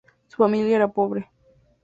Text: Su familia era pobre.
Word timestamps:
Su 0.29 0.37
familia 0.37 0.77
era 0.77 0.87
pobre. 0.91 1.29